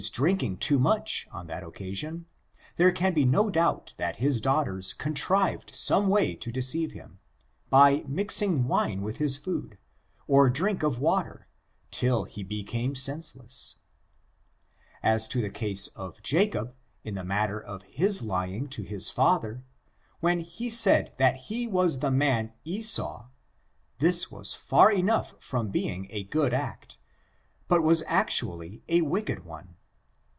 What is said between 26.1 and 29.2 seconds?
good act, but was actually a